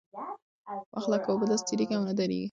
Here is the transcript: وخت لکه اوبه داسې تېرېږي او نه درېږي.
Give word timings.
وخت 0.95 1.09
لکه 1.13 1.27
اوبه 1.29 1.45
داسې 1.49 1.63
تېرېږي 1.69 1.93
او 1.97 2.03
نه 2.09 2.13
درېږي. 2.17 2.39